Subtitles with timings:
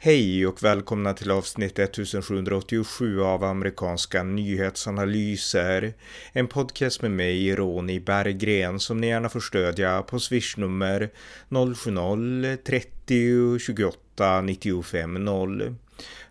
[0.00, 5.94] Hej och välkomna till avsnitt 1787 av amerikanska nyhetsanalyser.
[6.32, 11.10] En podcast med mig, Ronny Berggren, som ni gärna får stödja på swishnummer
[11.48, 15.74] 070-30 28 95 0.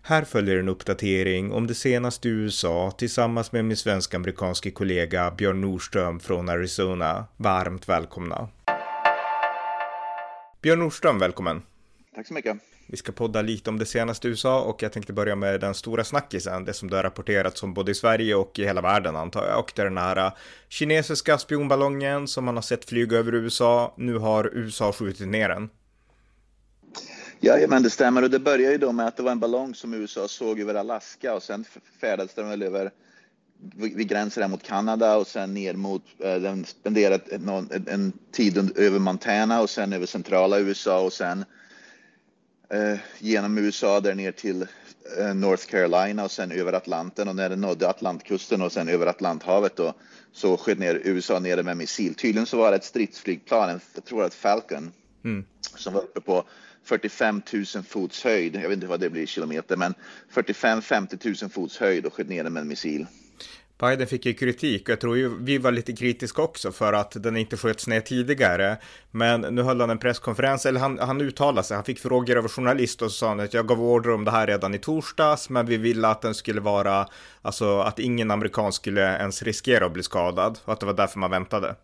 [0.02, 5.60] Här följer en uppdatering om det senaste i USA tillsammans med min svensk-amerikanske kollega Björn
[5.60, 7.24] Nordström från Arizona.
[7.36, 8.48] Varmt välkomna!
[10.62, 11.62] Björn Nordström, välkommen!
[12.14, 12.56] Tack så mycket!
[12.90, 16.04] Vi ska podda lite om det senaste USA och jag tänkte börja med den stora
[16.04, 19.46] snackisen, det som det har rapporterats om både i Sverige och i hela världen antar
[19.46, 19.58] jag.
[19.58, 20.32] Och det är den här äh,
[20.68, 23.94] kinesiska spionballongen som man har sett flyga över USA.
[23.96, 25.70] Nu har USA skjutit ner den.
[27.40, 29.74] Ja, men det stämmer och det började ju då med att det var en ballong
[29.74, 31.64] som USA såg över Alaska och sen
[32.00, 32.90] färdades den väl över
[33.76, 37.48] vid gränsen mot Kanada och sen ner mot, äh, den spenderade en,
[37.86, 41.44] en tid över Montana och sen över centrala USA och sen
[43.18, 44.66] genom USA där ner till
[45.18, 49.06] eh, North Carolina och sen över Atlanten och när den nådde Atlantkusten och sen över
[49.06, 49.94] Atlanthavet då,
[50.32, 52.14] så sköt ner USA ner med missil.
[52.14, 54.92] Tydligen så var det ett stridsflygplan, en, jag tror ett Falcon,
[55.24, 55.44] mm.
[55.76, 56.44] som var uppe på
[56.84, 58.54] 45 000 fots höjd.
[58.56, 59.94] Jag vet inte vad det blir i kilometer, men
[60.32, 63.06] 45-50 000 fots höjd och sköt ner med en missil.
[63.78, 67.22] Biden fick ju kritik och jag tror ju vi var lite kritiska också för att
[67.22, 68.76] den inte sköts ner tidigare.
[69.10, 72.48] Men nu höll han en presskonferens, eller han, han uttalade sig, han fick frågor av
[72.48, 75.50] journalist och så sa han att jag gav order om det här redan i torsdags,
[75.50, 77.06] men vi ville att den skulle vara,
[77.42, 81.18] alltså att ingen amerikan skulle ens riskera att bli skadad och att det var därför
[81.18, 81.74] man väntade.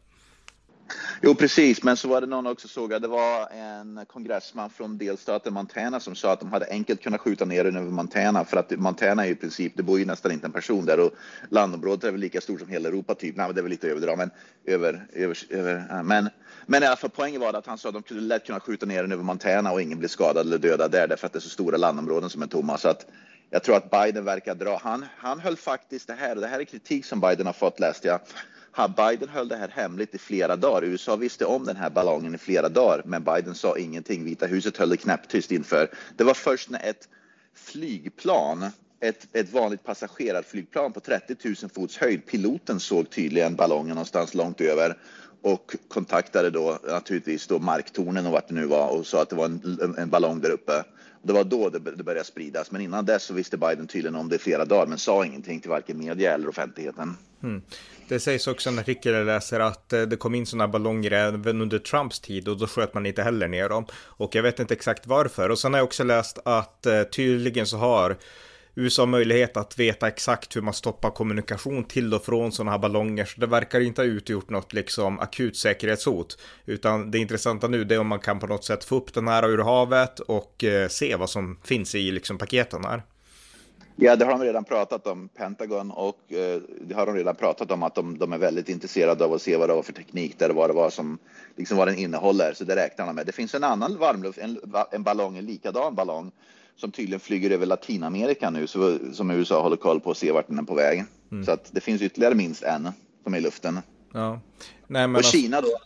[1.22, 4.98] Jo, precis, men så var det någon också såg att det var en kongressman från
[4.98, 8.56] delstaten Montana som sa att de hade enkelt kunnat skjuta ner den över Montana för
[8.56, 11.10] att Montana är i princip, det bor ju nästan inte en person där och
[11.48, 13.36] landområdet är väl lika stort som hela Europa typ.
[13.36, 14.30] Nej, men det är väl lite överdrag, men
[14.64, 16.28] över, över, över men,
[16.66, 18.86] men i alla fall poängen var att han sa att de kunde lätt kunna skjuta
[18.86, 21.40] ner den över Montana och ingen blir skadad eller dödad där därför att det är
[21.40, 23.06] så stora landområden som är tomma så att
[23.50, 24.80] jag tror att Biden verkar dra.
[24.82, 27.80] Han, han höll faktiskt det här och det här är kritik som Biden har fått
[27.80, 28.20] läste jag
[28.96, 30.84] Biden höll det här hemligt i flera dagar.
[30.84, 34.24] USA visste om den här ballongen i flera dagar, men Biden sa ingenting.
[34.24, 35.90] Vita huset höll det knäpptyst inför.
[36.16, 37.08] Det var först när ett
[37.54, 38.70] flygplan
[39.00, 42.26] ett, ett vanligt passagerarflygplan på 30 000 fots höjd.
[42.26, 44.96] Piloten såg tydligen ballongen någonstans långt över
[45.44, 49.36] och kontaktade då naturligtvis då marktornen och vart det nu var och sa att det
[49.36, 50.84] var en, en ballong där uppe.
[51.22, 54.28] Det var då det, det började spridas, men innan dess så visste Biden tydligen om
[54.28, 57.16] det i flera dagar, men sa ingenting till varken media eller offentligheten.
[57.42, 57.62] Mm.
[58.08, 61.10] Det sägs också i en artikel jag läser att eh, det kom in sådana ballonger
[61.10, 63.86] även under Trumps tid och då sköt man inte heller ner dem.
[63.94, 65.48] Och jag vet inte exakt varför.
[65.48, 68.16] Och sen har jag också läst att eh, tydligen så har
[68.76, 73.24] USA möjlighet att veta exakt hur man stoppar kommunikation till och från sådana här ballonger.
[73.24, 76.38] Så det verkar inte ha utgjort något liksom akut säkerhetshot.
[76.66, 79.48] Utan det intressanta nu är om man kan på något sätt få upp den här
[79.48, 83.02] ur havet och eh, se vad som finns i liksom paketen här.
[83.96, 87.70] Ja, det har de redan pratat om, Pentagon, och eh, det har de redan pratat
[87.70, 90.38] om att de, de, är väldigt intresserade av att se vad det var för teknik
[90.38, 91.18] där, vad det var som,
[91.56, 93.26] liksom vad den innehåller, så det räknar de med.
[93.26, 94.60] Det finns en annan varmluft, en,
[94.90, 96.32] en ballong, en likadan ballong,
[96.76, 100.48] som tydligen flyger över Latinamerika nu, så, som USA håller koll på och ser vart
[100.48, 101.04] den är på väg.
[101.32, 101.44] Mm.
[101.44, 102.88] Så att det finns ytterligare minst en
[103.22, 103.80] som är i luften.
[104.12, 104.40] Ja.
[104.86, 105.78] Nej, men och alltså- Kina då,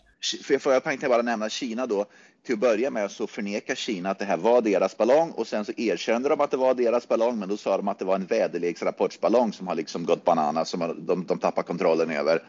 [0.59, 2.05] för jag tänkte bara nämna Kina då,
[2.45, 5.65] till att börja med så förnekar Kina att det här var deras ballong och sen
[5.65, 8.15] så erkände de att det var deras ballong, men då sa de att det var
[8.15, 12.43] en väderleksrapportsballong som har liksom gått banana som de, de tappar kontrollen över.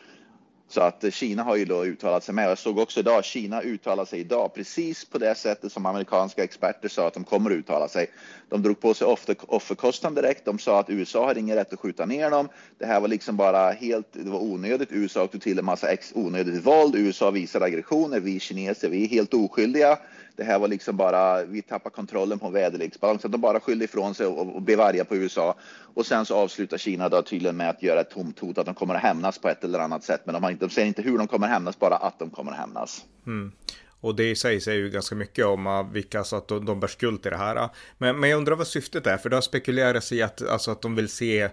[0.70, 2.50] Så att eh, Kina har ju då uttalat sig med.
[2.50, 6.88] Jag såg också idag, Kina uttalar sig idag precis på det sättet som amerikanska experter
[6.88, 8.10] sa att de kommer att uttala sig.
[8.48, 9.06] De drog på sig
[9.46, 10.44] offerkostnaden direkt.
[10.44, 12.48] De sa att USA har ingen rätt att skjuta ner dem.
[12.78, 14.88] Det här var liksom bara helt, det var onödigt.
[14.92, 16.94] USA tog till en massa ex, onödigt våld.
[16.94, 18.20] USA visar aggressioner.
[18.20, 19.98] Vi kineser, vi är helt oskyldiga.
[20.40, 24.26] Det här var liksom bara, vi tappar kontrollen på väderleksbalansen, de bara skyllde ifrån sig
[24.26, 25.54] och, och blev arga på USA.
[25.94, 28.74] Och sen så avslutar Kina då tydligen med att göra ett tomt hot att de
[28.74, 30.20] kommer att hämnas på ett eller annat sätt.
[30.24, 32.30] Men de, har inte, de säger inte hur de kommer att hämnas, bara att de
[32.30, 33.04] kommer att hämnas.
[33.26, 33.52] Mm.
[34.00, 36.80] Och det i sig säger ju ganska mycket om ah, vilka, så att de, de
[36.80, 37.56] bär skuld till det här.
[37.56, 40.70] Ah, men, men jag undrar vad syftet är, för det har spekulerats i att, alltså
[40.70, 41.48] att de vill se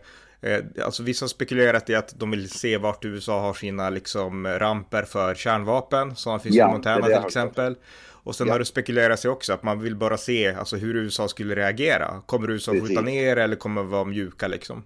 [0.84, 5.04] Alltså vissa har spekulerat i att de vill se vart USA har sina liksom ramper
[5.04, 6.16] för kärnvapen.
[6.16, 7.76] Som finns ja, i Montana till exempel.
[8.28, 8.54] Och sen ja.
[8.54, 12.22] har det spekulerats i också att man vill bara se alltså, hur USA skulle reagera.
[12.26, 12.88] Kommer USA precis.
[12.88, 14.84] skjuta ner eller kommer vara mjuka liksom?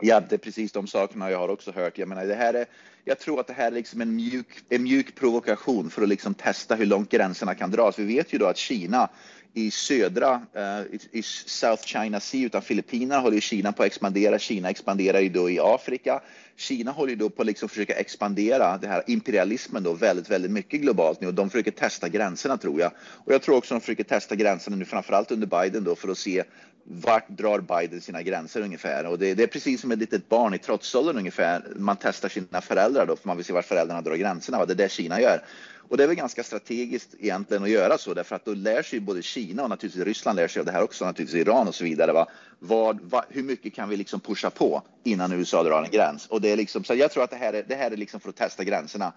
[0.00, 1.98] Ja, det är precis de sakerna jag har också hört.
[1.98, 2.66] Jag menar, det här är,
[3.04, 6.34] jag tror att det här är liksom en mjuk, en mjuk provokation för att liksom
[6.34, 7.98] testa hur långt gränserna kan dras.
[7.98, 9.08] Vi vet ju då att Kina
[9.54, 14.38] i södra, uh, i, South China Sea utan Filippinerna håller Kina på att expandera.
[14.38, 16.20] Kina expanderar ju då i Afrika.
[16.56, 20.50] Kina håller ju då på att liksom försöka expandera det här imperialismen då väldigt, väldigt
[20.50, 22.90] mycket globalt nu och de försöker testa gränserna tror jag.
[22.98, 26.18] Och jag tror också de försöker testa gränserna nu framförallt under Biden då för att
[26.18, 26.44] se
[26.84, 29.06] vart drar Biden sina gränser ungefär?
[29.06, 31.62] Och det, det är precis som ett litet barn i trotsåldern ungefär.
[31.76, 34.64] Man testar sina föräldrar då för man vill se var föräldrarna drar gränserna.
[34.64, 35.42] Det är det Kina gör.
[35.88, 39.00] Och det är väl ganska strategiskt egentligen att göra så därför att då lär sig
[39.00, 41.84] både Kina och naturligtvis Ryssland lär sig av det här också, naturligtvis Iran och så
[41.84, 42.12] vidare.
[42.12, 42.26] Va?
[42.58, 46.26] Vad, va, hur mycket kan vi liksom pusha på innan USA drar en gräns?
[46.26, 48.20] Och det är liksom, så jag tror att det här är, det här är liksom
[48.20, 49.12] för att testa gränserna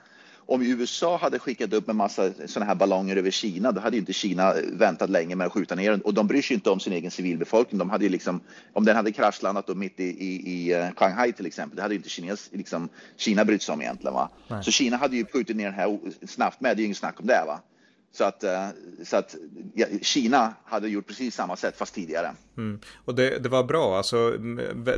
[0.47, 4.13] om USA hade skickat upp en massa sådana här ballonger över Kina, då hade inte
[4.13, 6.01] Kina väntat länge med att skjuta ner den.
[6.01, 7.79] Och de bryr sig inte om sin egen civilbefolkning.
[7.79, 8.41] De hade ju liksom,
[8.73, 11.95] om den hade kraschlandat då mitt i, i, i eh, Shanghai till exempel, det hade
[11.95, 14.13] inte Kines, liksom, Kina brytt sig om egentligen.
[14.13, 14.29] Va?
[14.63, 17.19] Så Kina hade ju skjutit ner den här snabbt med, det är ju inget snack
[17.19, 17.44] om det.
[17.47, 17.61] Va?
[18.12, 18.68] Så att, eh,
[19.04, 19.36] så att
[19.74, 22.31] ja, Kina hade gjort precis samma sätt fast tidigare.
[22.57, 22.80] Mm.
[23.06, 24.31] Och det, det, var bra, alltså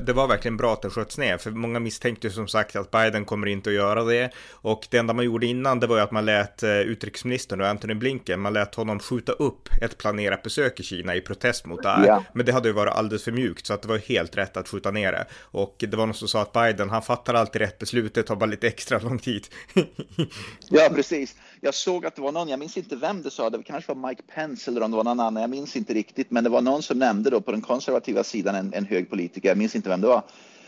[0.01, 1.37] det var verkligen bra att det sköts ner.
[1.37, 4.31] För många misstänkte som sagt att Biden kommer inte att göra det.
[4.51, 7.67] Och det enda man gjorde innan det var ju att man lät eh, utrikesministern och
[7.67, 11.83] Anthony Blinken, man lät honom skjuta upp ett planerat besök i Kina i protest mot
[11.83, 12.07] det här.
[12.07, 12.23] Ja.
[12.33, 14.67] Men det hade ju varit alldeles för mjukt så att det var helt rätt att
[14.67, 15.25] skjuta ner det.
[15.33, 18.35] Och det var någon som sa att Biden, han fattar alltid rätt beslut, det tar
[18.35, 19.47] bara lite extra lång tid.
[20.69, 21.35] ja, precis.
[21.61, 24.09] Jag såg att det var någon, jag minns inte vem det sa, det kanske var
[24.09, 26.61] Mike Pence eller om det var någon annan, jag minns inte riktigt, men det var
[26.61, 29.89] någon som nämnde då på den konservativa sidan, en, en hög politiker, jag minns inte
[29.89, 30.23] vem det var,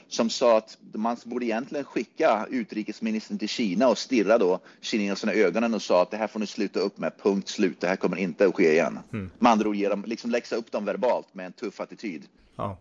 [0.07, 5.43] som sa att man borde egentligen skicka utrikesministern till Kina och stirra då kineserna i
[5.43, 7.95] ögonen och sa att det här får ni sluta upp med, punkt slut, det här
[7.95, 8.99] kommer inte att ske igen.
[9.13, 9.31] Mm.
[9.39, 12.23] Med andra ord, ge dem, liksom läxa upp dem verbalt med en tuff attityd.
[12.55, 12.77] Ja.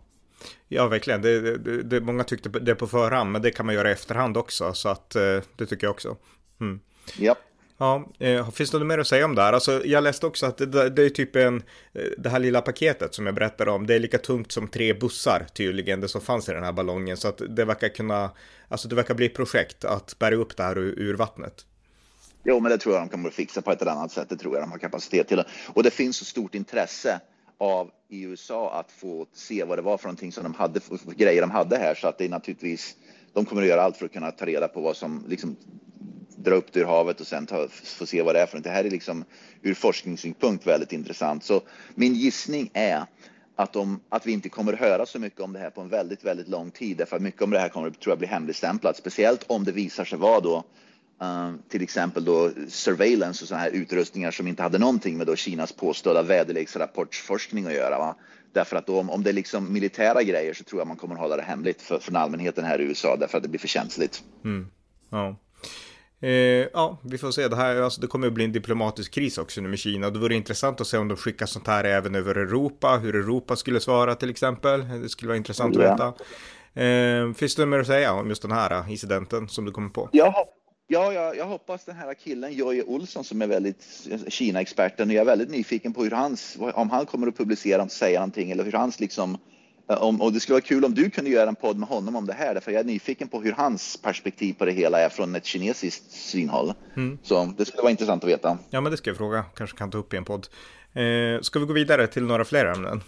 [0.67, 1.21] Ja, verkligen.
[1.21, 4.37] Det, det, det, många tyckte det på förhand, men det kan man göra i efterhand
[4.37, 5.21] också, så att eh,
[5.55, 6.17] det tycker jag också.
[6.59, 6.79] Mm.
[7.17, 7.35] Ja.
[7.81, 9.53] Ja, eh, finns det något mer att säga om det här?
[9.53, 11.63] Alltså, jag läste också att det, det är typ en,
[11.93, 14.93] eh, det här lilla paketet som jag berättade om, det är lika tungt som tre
[14.93, 17.17] bussar tydligen, det som fanns i den här ballongen.
[17.17, 18.31] Så att det verkar kunna,
[18.67, 21.65] alltså det verkar bli ett projekt att bära upp det här ur, ur vattnet.
[22.43, 24.29] Jo, men det tror jag de kommer att fixa på ett eller annat sätt.
[24.29, 25.43] Det tror jag de har kapacitet till.
[25.67, 27.19] Och det finns så stort intresse
[27.57, 30.97] av i USA att få se vad det var för någonting som de hade, för
[31.15, 32.95] grejer de hade här, så att det är naturligtvis
[33.33, 35.57] de kommer att göra allt för att kunna ta reda på vad som liksom
[36.43, 38.63] dra upp det ur havet och sen ta, få se vad det är för något.
[38.63, 39.25] Det här är liksom
[39.61, 41.43] ur forskningssynpunkt väldigt intressant.
[41.43, 41.61] Så
[41.95, 43.05] min gissning är
[43.55, 46.23] att, de, att vi inte kommer höra så mycket om det här på en väldigt,
[46.23, 46.97] väldigt lång tid.
[46.97, 48.97] Därför att mycket om det här kommer tror jag bli hemligstämplat.
[48.97, 50.63] Speciellt om det visar sig vara då
[51.21, 55.35] uh, till exempel då surveillance och sådana här utrustningar som inte hade någonting med då
[55.35, 57.97] Kinas påstådda väderleksrapportsforskning att göra.
[57.97, 58.15] Va?
[58.53, 61.15] Därför att då, om, om det är liksom militära grejer så tror jag man kommer
[61.15, 64.23] hålla det hemligt för, för allmänheten här i USA därför att det blir för känsligt.
[64.43, 64.67] Mm.
[65.09, 65.35] Ja.
[66.21, 66.29] Eh,
[66.73, 67.47] ja, vi får se.
[67.47, 70.09] Det, här, alltså, det kommer att bli en diplomatisk kris också nu med Kina.
[70.09, 72.97] Det vore intressant att se om de skickar sånt här även över Europa.
[72.97, 75.01] Hur Europa skulle svara till exempel.
[75.01, 75.81] Det skulle vara intressant ja.
[75.81, 76.13] att veta.
[76.73, 80.09] Eh, finns det mer att säga om just den här incidenten som du kommer på?
[80.11, 80.47] Ja,
[80.87, 85.11] ja jag, jag hoppas den här killen Jojje Olsson som är väldigt Kina-experten.
[85.11, 88.51] Jag är väldigt nyfiken på hur hans, om han kommer att publicera och säga någonting
[88.51, 89.37] eller hur hans liksom
[89.97, 92.25] om, och det skulle vara kul om du kunde göra en podd med honom om
[92.25, 95.35] det här, för jag är nyfiken på hur hans perspektiv på det hela är från
[95.35, 96.73] ett kinesiskt synhåll.
[96.95, 97.19] Mm.
[97.23, 98.57] Så det skulle vara intressant att veta.
[98.69, 99.45] Ja, men det ska jag fråga.
[99.55, 100.47] Kanske kan ta upp i en podd.
[100.93, 103.01] Eh, ska vi gå vidare till några fler ämnen?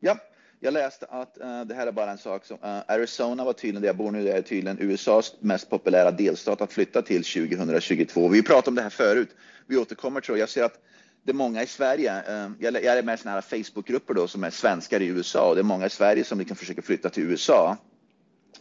[0.00, 0.16] Ja,
[0.60, 3.82] jag läste att uh, det här är bara en sak som uh, Arizona var tydligen,
[3.82, 8.28] där jag bor nu, det är tydligen USAs mest populära delstat att flytta till 2022.
[8.28, 9.28] Vi pratade om det här förut.
[9.66, 10.42] Vi återkommer tror jag.
[10.42, 10.78] Jag ser att
[11.24, 14.44] det är många i Sverige, eh, jag är med i sådana här Facebookgrupper då som
[14.44, 17.22] är svenskar i USA och det är många i Sverige som liksom försöker flytta till
[17.22, 17.76] USA.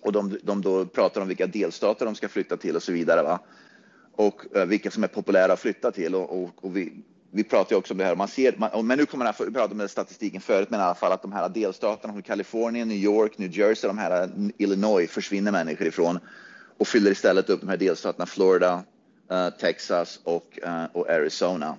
[0.02, 3.24] Och de, de då pratar om vilka delstater de ska flytta till och så vidare.
[3.24, 3.40] Va?
[4.16, 6.16] Och eh, vilka som är populära att flytta till.
[6.16, 6.94] Och, och, och vi,
[7.32, 8.16] vi pratar ju också om det här.
[8.16, 10.84] Man ser, man, men nu kommer jag att prata om den statistiken förut, men i
[10.84, 15.12] alla fall att de här delstaterna, Kalifornien, New York, New Jersey, de här eh, Illinois
[15.12, 16.20] försvinner människor ifrån
[16.78, 18.84] och fyller istället upp de här delstaterna Florida,
[19.32, 21.76] uh, Texas och, uh, och Arizona.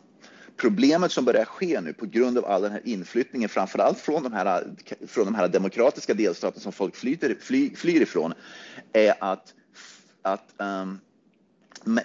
[0.57, 4.23] Problemet som börjar ske nu på grund av all den här inflyttningen, framför allt från
[4.23, 4.65] de här,
[5.07, 8.35] från de här demokratiska delstaterna som folk flyter, fly, flyr ifrån,
[8.93, 9.55] är att,
[10.23, 11.01] att, um,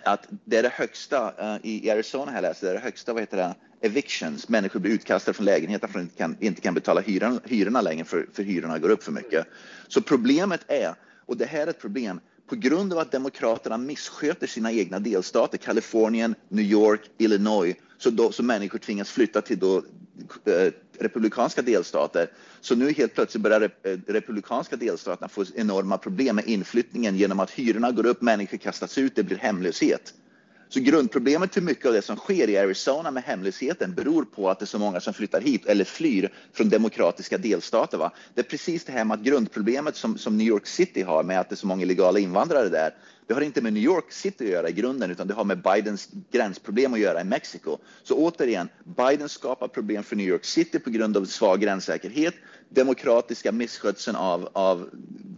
[0.04, 3.22] att det är det högsta, uh, i Arizona här läste det är det högsta, vad
[3.22, 6.74] heter det, evictions, människor blir utkastade från lägenheter för att de inte kan, inte kan
[6.74, 9.48] betala hyran, hyrorna längre för, för hyrorna går upp för mycket.
[9.88, 14.48] Så problemet är, och det här är ett problem, på grund av att demokraterna missköter
[14.48, 19.78] sina egna delstater, Kalifornien, New York, Illinois, så, då, så människor tvingas flytta till då,
[20.46, 22.32] eh, republikanska delstater.
[22.62, 27.40] Så nu helt plötsligt börjar rep eh, republikanska delstaterna få enorma problem med inflyttningen genom
[27.40, 30.14] att hyrorna går upp, människor kastas ut, det blir hemlöshet.
[30.72, 34.60] Så grundproblemet för mycket av det som sker i Arizona med hemlösheten beror på att
[34.60, 37.98] det är så många som flyttar hit eller flyr från demokratiska delstater.
[37.98, 38.12] Va?
[38.34, 41.40] Det är precis det här med att grundproblemet som, som New York City har med
[41.40, 42.94] att det är så många illegala invandrare där.
[43.28, 45.62] Det har inte med New York City att göra i grunden, utan det har med
[45.62, 47.78] Bidens gränsproblem att göra i Mexiko.
[48.04, 52.34] Så återigen, Biden skapar problem för New York City på grund av svag gränssäkerhet.
[52.70, 54.90] Demokratiska misskötseln av, av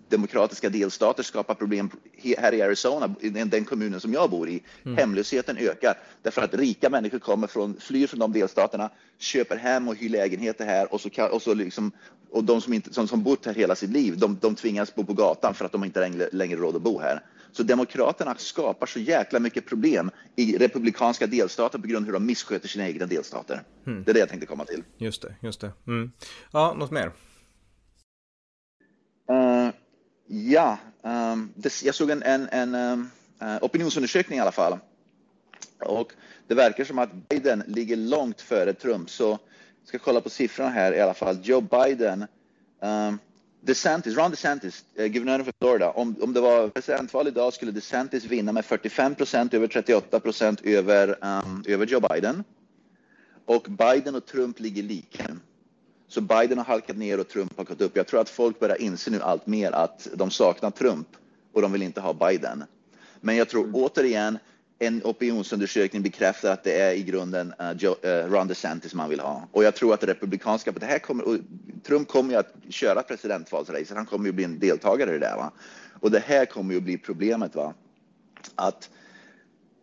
[0.10, 1.90] demokratiska delstater skapar problem
[2.38, 4.64] här i Arizona, i den kommunen som jag bor i.
[4.86, 4.98] Mm.
[4.98, 9.96] Hemlösheten ökar därför att rika människor kommer från, flyr från de delstaterna, köper hem och
[9.96, 11.92] hyr lägenheter här och, så, och, så liksom,
[12.32, 15.04] och de som, inte, som, som bott här hela sitt liv, de, de tvingas bo
[15.04, 17.22] på gatan för att de inte längre, längre råd att bo här.
[17.52, 22.26] Så Demokraterna skapar så jäkla mycket problem i republikanska delstater på grund av hur de
[22.26, 23.64] missköter sina egna delstater.
[23.88, 24.04] Mm.
[24.04, 24.84] Det är det jag tänkte komma till.
[24.98, 25.72] Just det, just det.
[25.88, 26.12] Mm.
[26.52, 27.12] Ja, något mer?
[29.32, 29.70] Uh,
[30.28, 33.10] ja, um, det, jag såg en, en, en um,
[33.62, 34.78] opinionsundersökning i alla fall.
[35.80, 36.14] Och
[36.48, 39.10] det verkar som att Biden ligger långt före Trump.
[39.10, 39.30] Så
[39.80, 41.40] jag ska kolla på siffrorna här i alla fall.
[41.44, 42.28] Joe Biden
[42.82, 43.20] um,
[43.64, 48.26] DeSantis, Ron DeSantis, eh, guvernören för Florida, om, om det var presidentval idag skulle DeSantis
[48.26, 52.44] vinna med 45 procent över 38 procent över, um, över Joe Biden.
[53.46, 55.24] Och Biden och Trump ligger lika.
[56.08, 57.96] Så Biden har halkat ner och Trump har gått upp.
[57.96, 61.08] Jag tror att folk börjar inse nu allt mer att de saknar Trump
[61.54, 62.64] och de vill inte ha Biden.
[63.20, 64.38] Men jag tror återigen,
[64.82, 69.20] en opinionsundersökning bekräftar att det är i grunden uh, Joe, uh, Ron DeSantis man vill
[69.20, 69.48] ha.
[69.52, 71.40] Och jag tror att det republikanska, det här kommer,
[71.84, 75.36] Trump kommer ju att köra presidentvalsracet, han kommer ju bli en deltagare i det där.
[75.36, 75.52] Va?
[76.00, 77.56] Och det här kommer ju att bli problemet.
[77.56, 77.74] Va?
[78.56, 78.90] Att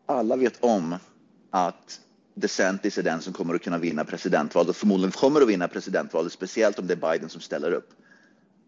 [0.07, 0.95] alla vet om
[1.50, 2.00] att
[2.35, 6.33] DeSantis är den som kommer att kunna vinna presidentvalet och förmodligen kommer att vinna presidentvalet,
[6.33, 7.90] speciellt om det är Biden som ställer upp.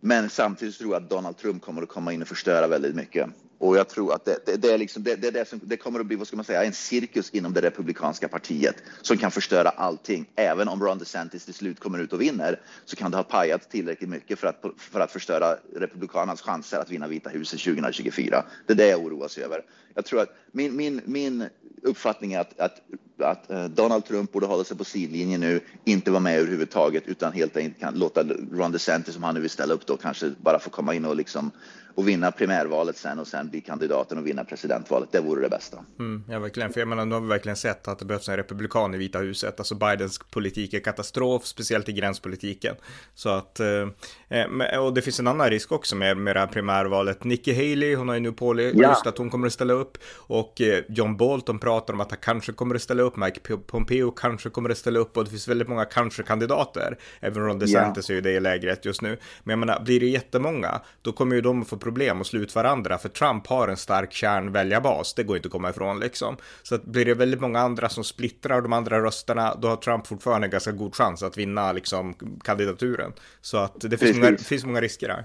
[0.01, 3.31] Men samtidigt tror jag att Donald Trump kommer att komma in och förstöra väldigt mycket.
[3.61, 6.01] Och jag tror att det, det, det är liksom, det, det, det, som, det kommer
[6.01, 9.69] att bli vad ska man säga, en cirkus inom det republikanska partiet som kan förstöra
[9.69, 10.27] allting.
[10.37, 13.71] Även om Ron DeSantis till slut kommer ut och vinner så kan det ha pajat
[13.71, 18.45] tillräckligt mycket för att, för att förstöra republikanernas chanser att vinna Vita huset 2024.
[18.67, 19.63] Det är det jag oroas över.
[19.95, 21.49] Jag tror att min, min, min
[21.83, 22.81] uppfattning är att, att,
[23.19, 27.33] att eh, Donald Trump borde hålla sig på sidlinjen nu, inte vara med överhuvudtaget utan
[27.33, 30.59] helt enkelt kan låta Ron DeSantis, som han nu vill ställa upp då, kanske bara
[30.59, 31.51] få komma in och liksom
[31.95, 35.09] och vinna primärvalet sen och sen bli kandidaten och vinna presidentvalet.
[35.13, 35.85] Det vore det bästa.
[35.99, 36.73] Mm, ja, verkligen.
[36.73, 39.19] För jag menar, nu har vi verkligen sett att det behövs en republikan i Vita
[39.19, 39.61] huset.
[39.61, 42.75] Alltså Bidens politik är katastrof, speciellt i gränspolitiken.
[43.15, 43.89] Så att, eh,
[44.29, 47.25] eh och det finns en annan risk också med, med det här primärvalet.
[47.25, 49.03] Nikki Haley, hon har ju nu pålyst ja.
[49.05, 49.99] att hon kommer att ställa upp.
[50.15, 53.17] Och eh, John Bolton pratar om att han kanske kommer att ställa upp.
[53.17, 55.17] Mike Pompeo kanske kommer att ställa upp.
[55.17, 56.99] Och det finns väldigt många kanske-kandidater.
[57.21, 58.13] Även Ron DeSantis ja.
[58.13, 59.19] är ju det i lägret just nu.
[59.43, 62.55] Men jag menar, blir det jättemånga, då kommer ju de få problem att slå ut
[62.55, 66.37] varandra, för Trump har en stark kärnväljarbas, det går inte att komma ifrån liksom.
[66.63, 70.07] Så att blir det väldigt många andra som splittrar de andra rösterna, då har Trump
[70.07, 73.13] fortfarande en ganska god chans att vinna liksom kandidaturen.
[73.41, 75.25] Så att det finns, många, finns många risker där.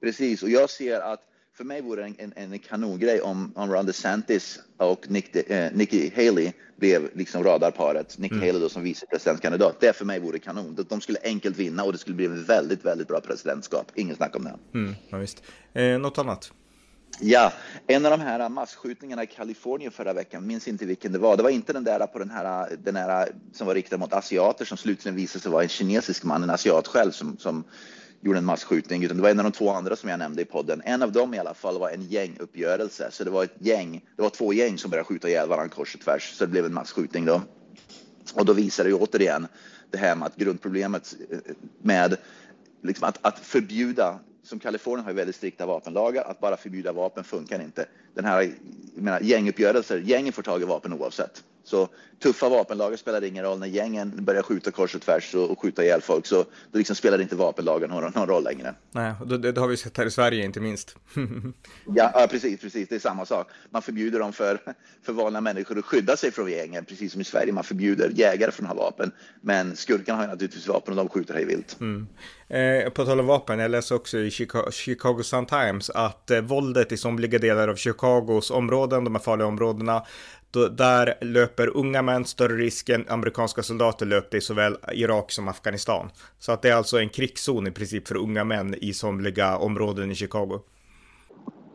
[0.00, 1.20] Precis, och jag ser att
[1.58, 5.72] för mig vore det en, en, en kanongrej om, om Ron DeSantis och Nick, eh,
[5.72, 8.18] Nikki Haley blev liksom radarparet.
[8.18, 8.46] Nick mm.
[8.46, 9.80] Haley då som vicepresidentkandidat.
[9.80, 10.86] Det för mig vore kanon.
[10.88, 13.92] De skulle enkelt vinna och det skulle bli ett väldigt, väldigt bra presidentskap.
[13.94, 14.78] Ingen snack om det.
[14.78, 15.42] Mm, ja, visst.
[15.72, 16.52] Eh, något annat?
[17.20, 17.52] Ja,
[17.86, 21.36] en av de här massskjutningarna i Kalifornien förra veckan, minns inte vilken det var.
[21.36, 24.64] Det var inte den där på den här, den här som var riktad mot asiater
[24.64, 27.64] som slutligen visade sig vara en kinesisk man, en asiat själv som, som
[28.20, 30.44] gjorde en massskjutning, utan det var en av de två andra som jag nämnde i
[30.44, 30.82] podden.
[30.84, 34.04] En av dem i alla fall var en gänguppgörelse, så det var ett gäng.
[34.16, 36.66] Det var två gäng som började skjuta ihjäl varandra kors och tvärs, så det blev
[36.66, 37.42] en massskjutning då.
[38.34, 39.46] Och då visar det ju återigen
[39.90, 41.38] det här med att grundproblemet eh,
[41.82, 42.16] med
[42.82, 47.62] liksom att, att förbjuda som Kalifornien har väldigt strikta vapenlagar, att bara förbjuda vapen funkar
[47.62, 47.86] inte.
[48.14, 48.42] Den här
[48.94, 51.44] jag menar, gänguppgörelser, gängen får tag i vapen oavsett.
[51.68, 51.88] Så
[52.22, 53.58] tuffa vapenlagar spelar ingen roll.
[53.58, 56.96] När gängen börjar skjuta kors och tvärs och, och skjuta ihjäl folk så då liksom
[56.96, 58.74] spelar inte vapenlagen någon, någon roll längre.
[58.90, 60.96] Nej, det, det, har vi sett här i Sverige inte minst.
[61.86, 62.88] ja, ja, precis, precis.
[62.88, 63.48] Det är samma sak.
[63.70, 64.60] Man förbjuder dem för,
[65.02, 67.52] för vanliga människor att skydda sig från gängen, precis som i Sverige.
[67.52, 69.12] Man förbjuder jägare från att ha vapen.
[69.40, 71.80] Men skurkarna har naturligtvis vapen och de skjuter hej vilt.
[71.80, 72.06] Mm.
[72.48, 76.40] Eh, på tal om vapen, jag läser också i Chicago, Chicago Sun Times att eh,
[76.40, 80.04] våldet i somliga delar av Chicagos områden, de här farliga områdena,
[80.50, 85.48] då, där löper unga män större risk än amerikanska soldater löpte i såväl Irak som
[85.48, 86.10] Afghanistan.
[86.38, 90.10] Så att det är alltså en krigszon i princip för unga män i somliga områden
[90.10, 90.60] i Chicago.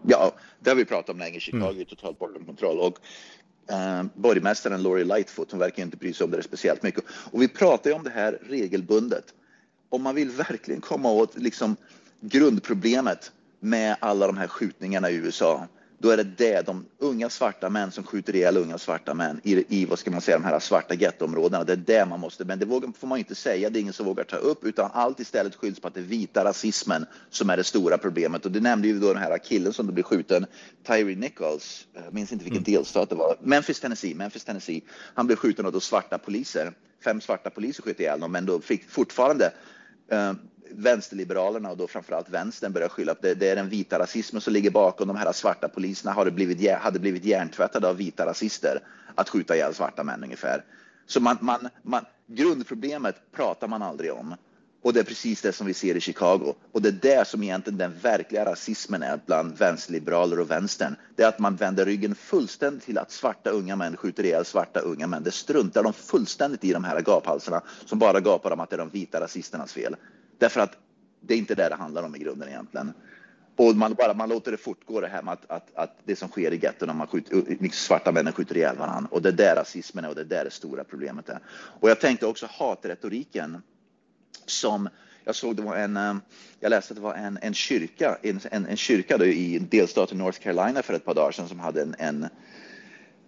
[0.07, 1.39] Ja, det har vi pratat om länge.
[1.39, 1.81] Chicago mm.
[1.81, 2.79] är totalt bortom kontroll.
[2.79, 2.97] Och
[3.73, 7.03] eh, borgmästaren Laurie Lightfoot, hon verkar inte bry sig om det speciellt mycket.
[7.31, 9.25] Och vi pratar ju om det här regelbundet.
[9.89, 11.75] Om man vill verkligen komma åt liksom
[12.21, 15.67] grundproblemet med alla de här skjutningarna i USA
[16.03, 19.81] då är det det, de unga svarta män som skjuter ihjäl unga svarta män i,
[19.81, 21.63] i vad ska man säga, de här svarta gettoområdena.
[21.63, 23.93] Det är det man måste, men det vågar, får man inte säga, det är ingen
[23.93, 27.49] som vågar ta upp, utan allt istället skylls på att det är vita rasismen som
[27.49, 28.45] är det stora problemet.
[28.45, 30.45] Och det nämnde ju då den här killen som blev skjuten,
[30.87, 32.73] Tyree Nichols, jag minns inte vilken mm.
[32.73, 34.81] delstat det var, Memphis, Tennessee, Memphis, Tennessee.
[35.13, 36.71] Han blev skjuten av då svarta poliser.
[37.03, 39.53] Fem svarta poliser sköt ihjäl honom, men då fick fortfarande
[40.13, 40.33] uh,
[40.75, 44.53] vänsterliberalerna och då framförallt vänstern börjar skylla på det, det är den vita rasismen som
[44.53, 48.79] ligger bakom de här svarta poliserna hade blivit, hade blivit hjärntvättade av vita rasister
[49.15, 50.63] att skjuta ihjäl svarta män ungefär.
[51.05, 54.35] Så man, man, man, grundproblemet pratar man aldrig om.
[54.83, 56.55] Och det är precis det som vi ser i Chicago.
[56.71, 60.95] Och det är det som egentligen den verkliga rasismen är bland vänsterliberaler och vänstern.
[61.15, 64.79] Det är att man vänder ryggen fullständigt till att svarta unga män skjuter ihjäl svarta
[64.79, 65.23] unga män.
[65.23, 68.77] Det struntar de fullständigt i de här gaphalsarna som bara gapar om att det är
[68.77, 69.95] de vita rasisternas fel.
[70.37, 70.77] Därför att
[71.21, 72.93] det är inte det det handlar om i grunden egentligen.
[73.55, 76.29] Och man, bara, man låter det fortgå det här med att, att, att det som
[76.29, 79.09] sker i getton, man skjuter, svarta männen skjuter ihjäl varandra.
[79.11, 81.39] Och det är där rasismen är och det är där det stora problemet är.
[81.79, 83.61] Och jag tänkte också hatretoriken
[84.45, 84.89] som
[85.25, 86.15] jag såg det var en, eh,
[86.59, 90.39] jag läste att det var en, en kyrka, en, en, kyrka då i delstaten North
[90.39, 92.27] Carolina för ett par dagar sedan som hade en, en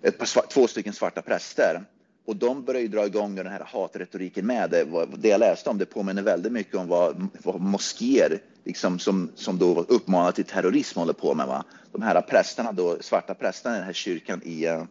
[0.02, 1.84] ett par, två stycken svarta präster
[2.26, 4.70] och de börjar dra igång den här hatretoriken med.
[4.70, 9.32] Det, det jag läste om det påminner väldigt mycket om vad, vad moskéer liksom, som,
[9.36, 11.48] som då uppmanar till terrorism håller på med.
[11.48, 11.64] Va?
[11.92, 14.84] De här prästerna, då, svarta prästerna i den här kyrkan i, uh,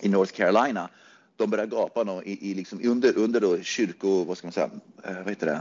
[0.00, 0.88] i North Carolina,
[1.36, 4.70] de börjar gapa då, i, i liksom, under, under då kyrko, vad ska man säga,
[5.08, 5.60] uh, vad heter det?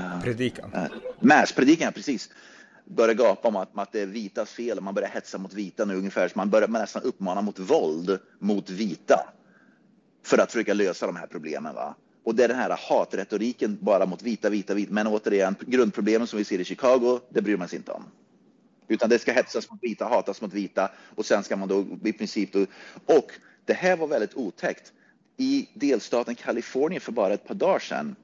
[0.00, 0.72] Uh, predikan.
[0.74, 0.86] Uh,
[1.20, 2.30] Mäspredikan, precis
[2.84, 5.84] börjar gapa om att, att det är vitas fel och man börjar hetsa mot vita
[5.84, 9.34] nu ungefär så man börjar nästan uppmana mot våld mot vita
[10.24, 11.74] för att försöka lösa de här problemen.
[11.74, 11.94] Va?
[12.24, 14.92] Och det är den här hatretoriken bara mot vita, vita, vita.
[14.92, 18.04] Men återigen, grundproblemen som vi ser i Chicago, det bryr man sig inte om.
[18.88, 22.12] Utan det ska hetsas mot vita, hatas mot vita och sen ska man då i
[22.12, 22.66] princip då,
[23.06, 23.32] och
[23.64, 24.92] det här var väldigt otäckt.
[25.36, 28.16] I delstaten Kalifornien för bara ett par dagar sedan,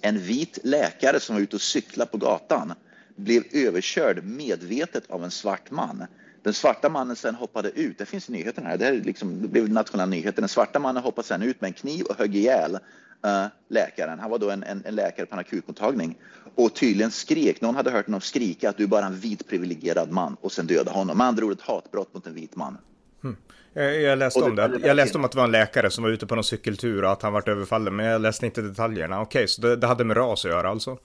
[0.00, 2.72] en vit läkare som var ute och cyklade på gatan
[3.16, 6.06] blev överkörd medvetet av en svart man
[6.42, 7.98] den svarta mannen sen hoppade ut.
[7.98, 8.76] Det finns nyheten här.
[8.76, 10.42] Det, här liksom, det blev nationella nyheter.
[10.42, 12.78] Den svarta mannen hoppade sen ut med en kniv och högg ihjäl
[13.26, 14.18] uh, läkaren.
[14.18, 16.18] Han var då en, en, en, läkare på en akutmottagning
[16.54, 17.60] och tydligen skrek.
[17.60, 20.66] Någon hade hört honom skrika att du är bara en vit privilegierad man och sen
[20.66, 21.18] dödade honom.
[21.18, 22.78] Med andra ord ett hatbrott mot en vit man.
[23.22, 23.36] Hmm.
[23.74, 24.80] Jag läste om det.
[24.82, 27.12] Jag läste om att det var en läkare som var ute på någon cykeltur och
[27.12, 29.20] att han vart överfallen, men jag läste inte detaljerna.
[29.20, 30.98] Okej, så det, det hade med ras att göra alltså?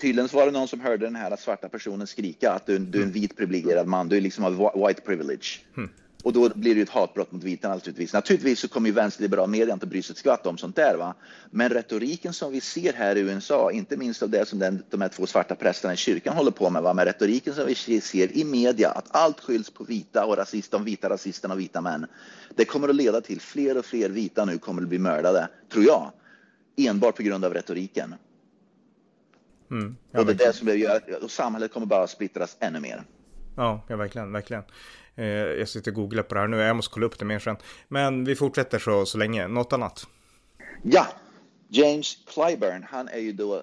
[0.00, 3.02] Tydligen var det någon som hörde den här svarta personen skrika att du, du är
[3.02, 5.60] en vit privilegierad man, du är liksom av white privilege.
[5.76, 5.90] Mm.
[6.22, 8.12] Och då blir det ju ett hatbrott mot vita naturligtvis.
[8.12, 10.96] Naturligtvis så kommer ju vänsterliberal media inte bry sig ett skvatt om sånt där.
[10.96, 11.14] Va?
[11.50, 15.00] Men retoriken som vi ser här i USA, inte minst av det som den, de
[15.00, 16.94] här två svarta prästerna i kyrkan håller på med, va?
[16.94, 20.84] men retoriken som vi ser i media, att allt skylls på vita och rasist, de
[20.84, 22.06] vita rasisterna och vita män.
[22.54, 25.84] Det kommer att leda till fler och fler vita nu kommer att bli mördade, tror
[25.84, 26.10] jag,
[26.76, 28.14] enbart på grund av retoriken.
[29.70, 33.02] Mm, ja, och det är det som gör och samhället kommer bara splittras ännu mer.
[33.56, 34.62] Ja, ja verkligen, verkligen.
[35.14, 37.38] Eh, jag sitter och googlar på det här nu, jag måste kolla upp det mer
[37.38, 37.56] sen.
[37.88, 39.48] Men vi fortsätter så, så länge.
[39.48, 40.06] Något annat?
[40.82, 41.06] Ja,
[41.68, 43.62] James Clyburn, han är ju då uh,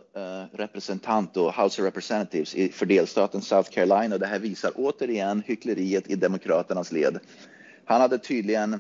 [0.54, 5.44] representant och House of Representatives i, för delstaten South Carolina och det här visar återigen
[5.46, 7.20] hyckleriet i demokraternas led.
[7.86, 8.80] Han hade tydligen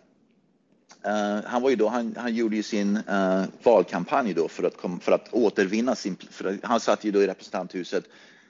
[1.06, 4.78] Uh, han, var ju då, han, han gjorde ju sin uh, valkampanj då för att,
[4.78, 6.17] kom, för att återvinna sin...
[6.32, 8.04] För, han satt ju då i representanthuset,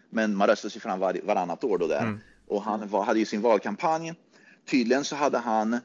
[0.09, 1.99] men man röstade sig fram var, varannat år då där.
[1.99, 2.19] Mm.
[2.47, 4.13] Och han var, hade ju sin valkampanj.
[4.69, 5.79] Tydligen så hade han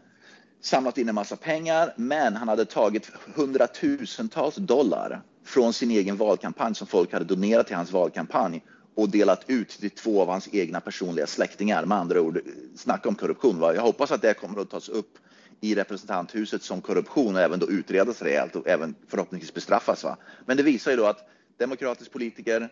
[0.61, 6.75] samlat in en massa pengar, men han hade tagit hundratusentals dollar från sin egen valkampanj
[6.75, 8.63] som folk hade donerat till hans valkampanj
[8.95, 11.85] och delat ut till två av hans egna personliga släktingar.
[11.85, 12.41] Med andra ord,
[12.77, 13.61] snacka om korruption.
[13.61, 13.75] Va?
[13.75, 15.19] Jag hoppas att det kommer att tas upp
[15.63, 20.05] i representanthuset som korruption och även då utredas rejält och även förhoppningsvis bestraffas.
[20.05, 20.17] Va?
[20.47, 22.69] Men det visar ju då att demokratiska politiker,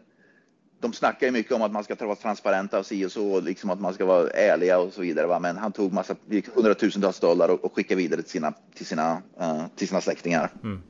[0.80, 3.70] de snackar ju mycket om att man ska vara transparenta och si och så, liksom
[3.70, 5.26] att man ska vara ärliga och så vidare.
[5.26, 5.38] Va?
[5.38, 6.16] Men han tog massa,
[6.54, 10.50] hundratusentals dollar och, och skickade vidare till sina, till sina, uh, till sina släktingar.
[10.62, 10.82] Mm.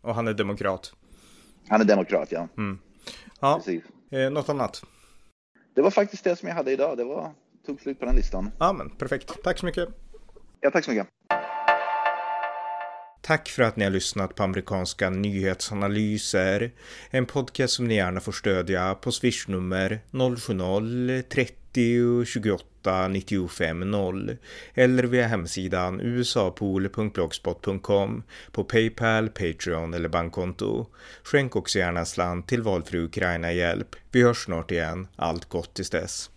[0.00, 0.92] Och han är demokrat?
[1.68, 2.48] Han är demokrat, ja.
[2.56, 2.78] Mm.
[3.40, 3.62] Ja,
[4.10, 4.82] eh, något annat?
[5.74, 6.96] Det var faktiskt det som jag hade idag.
[6.96, 7.32] Det var,
[7.66, 8.50] tog slut på den listan.
[8.58, 9.42] Ja, men perfekt.
[9.44, 10.05] Tack så mycket.
[10.60, 11.08] Ja, tack så mycket.
[13.26, 16.70] Tack för att ni har lyssnat på amerikanska nyhetsanalyser.
[17.10, 24.36] En podcast som ni gärna får stödja på swishnummer 070-30 28 95 0
[24.74, 30.86] eller via hemsidan usapool.blogspot.com på Paypal, Patreon eller bankkonto.
[31.22, 33.96] Skänk också gärna en slant till valfri Ukraina-hjälp.
[34.10, 35.08] Vi hörs snart igen.
[35.16, 36.30] Allt gott tills dess.